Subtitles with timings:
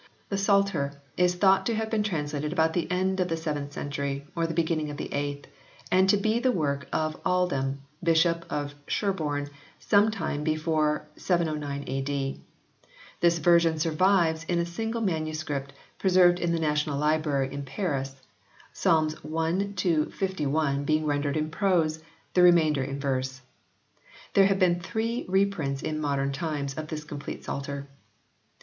[0.29, 4.25] The Psalter is thought to have been translated about the end of the seventh century
[4.35, 5.47] or the beginning of the eighth,
[5.91, 12.41] and to be the work of Aldhelm, Bishop of Sherborne some time before 709 A.D.
[13.19, 15.45] This version survives in a single MS.
[15.99, 18.15] preserved in the National Library in Paris,
[18.73, 19.51] Psalms i.
[19.51, 20.83] li.
[20.83, 22.01] being rendered in prose,
[22.33, 23.41] the remainder in verse.
[24.33, 27.87] There have been three reprints in modern times of this complete Psalter.